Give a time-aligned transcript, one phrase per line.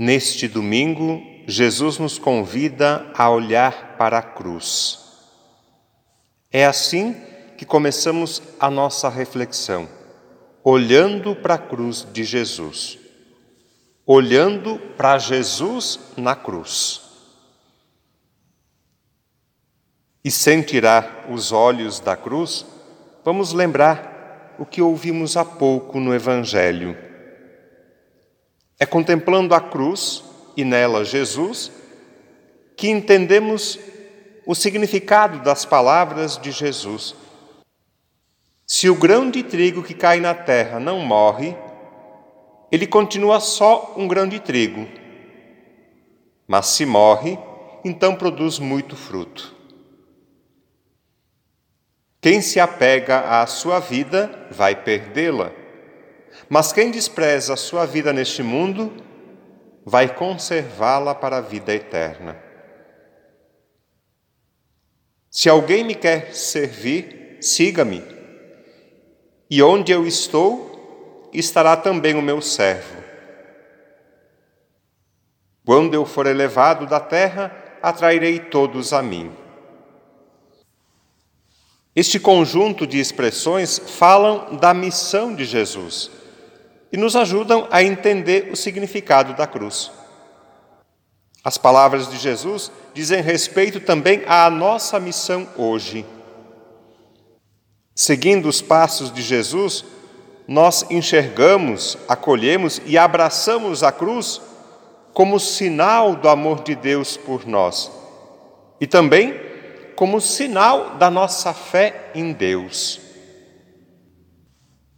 [0.00, 4.98] Neste domingo, Jesus nos convida a olhar para a cruz.
[6.50, 7.14] É assim
[7.58, 9.86] que começamos a nossa reflexão,
[10.64, 12.98] olhando para a cruz de Jesus,
[14.06, 17.02] olhando para Jesus na cruz.
[20.24, 22.64] E sem tirar os olhos da cruz,
[23.22, 27.09] vamos lembrar o que ouvimos há pouco no Evangelho
[28.80, 30.24] é contemplando a cruz
[30.56, 31.70] e nela Jesus
[32.74, 33.78] que entendemos
[34.46, 37.14] o significado das palavras de Jesus.
[38.66, 41.54] Se o grão de trigo que cai na terra não morre,
[42.72, 44.88] ele continua só um grão de trigo.
[46.48, 47.38] Mas se morre,
[47.84, 49.54] então produz muito fruto.
[52.18, 55.59] Quem se apega à sua vida vai perdê-la
[56.48, 58.92] mas quem despreza a sua vida neste mundo,
[59.84, 62.36] vai conservá-la para a vida eterna.
[65.30, 68.02] Se alguém me quer servir, siga-me.
[69.48, 73.00] E onde eu estou, estará também o meu servo.
[75.64, 79.30] Quando eu for elevado da terra, atrairei todos a mim.
[81.94, 86.19] Este conjunto de expressões falam da missão de Jesus
[86.92, 89.90] e nos ajudam a entender o significado da cruz.
[91.42, 96.04] As palavras de Jesus dizem respeito também à nossa missão hoje.
[97.94, 99.84] Seguindo os passos de Jesus,
[100.46, 104.40] nós enxergamos, acolhemos e abraçamos a cruz
[105.14, 107.90] como sinal do amor de Deus por nós
[108.80, 109.34] e também
[109.94, 113.00] como sinal da nossa fé em Deus.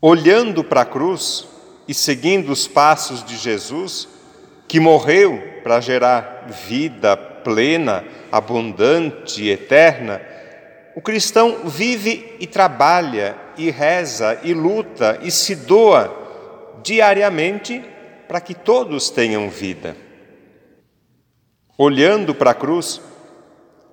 [0.00, 1.46] Olhando para a cruz,
[1.90, 4.08] e seguindo os passos de Jesus,
[4.68, 10.22] que morreu para gerar vida plena, abundante e eterna,
[10.94, 17.84] o cristão vive e trabalha e reza e luta e se doa diariamente
[18.28, 19.96] para que todos tenham vida.
[21.76, 23.00] Olhando para a cruz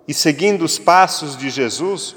[0.07, 2.16] e seguindo os passos de Jesus,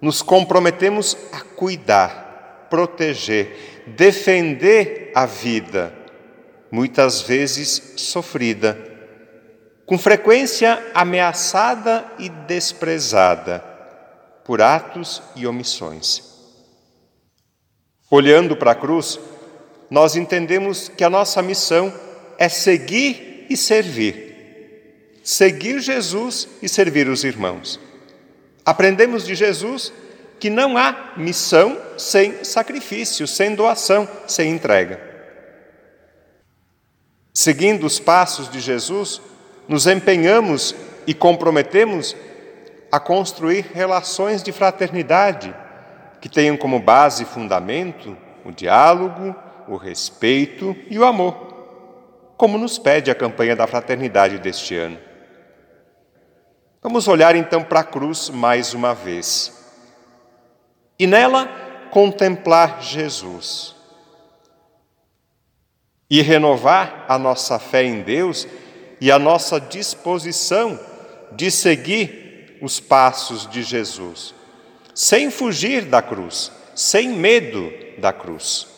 [0.00, 2.29] nos comprometemos a cuidar
[2.70, 5.92] proteger, defender a vida,
[6.70, 8.78] muitas vezes sofrida,
[9.84, 13.58] com frequência ameaçada e desprezada
[14.44, 16.22] por atos e omissões.
[18.08, 19.18] Olhando para a cruz,
[19.90, 21.92] nós entendemos que a nossa missão
[22.38, 25.20] é seguir e servir.
[25.22, 27.78] Seguir Jesus e servir os irmãos.
[28.64, 29.92] Aprendemos de Jesus
[30.40, 34.98] que não há missão sem sacrifício, sem doação, sem entrega.
[37.32, 39.20] Seguindo os passos de Jesus,
[39.68, 40.74] nos empenhamos
[41.06, 42.16] e comprometemos
[42.90, 45.54] a construir relações de fraternidade
[46.20, 49.36] que tenham como base e fundamento o diálogo,
[49.68, 54.98] o respeito e o amor, como nos pede a campanha da fraternidade deste ano.
[56.82, 59.59] Vamos olhar então para a cruz mais uma vez
[61.00, 61.46] e nela
[61.90, 63.74] contemplar Jesus.
[66.10, 68.46] E renovar a nossa fé em Deus
[69.00, 70.78] e a nossa disposição
[71.32, 74.34] de seguir os passos de Jesus,
[74.94, 78.68] sem fugir da cruz, sem medo da cruz.